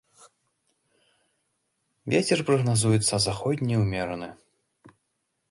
Вецер 2.15 2.39
прагназуецца 2.49 3.15
заходні 3.27 3.75
ўмераны. 3.83 4.29